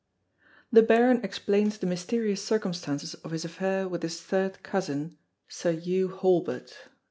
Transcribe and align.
The 0.71 0.81
Baron 0.81 1.23
explains 1.23 1.77
the 1.77 1.85
mysterious 1.85 2.43
circumstances 2.43 3.13
of 3.13 3.29
his 3.29 3.45
affair 3.45 3.87
with 3.87 4.01
his 4.01 4.19
third 4.19 4.63
cousin, 4.63 5.19
Sir 5.47 5.73
Hew 5.73 6.07
Halbert. 6.07 6.75